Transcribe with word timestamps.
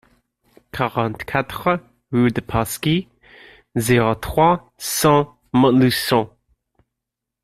quarante-quatre 0.71 1.77
rue 2.11 2.31
de 2.31 2.41
Pasquis, 2.41 3.07
zéro 3.75 4.15
trois, 4.15 4.73
cent 4.79 5.39
Montluçon 5.53 6.31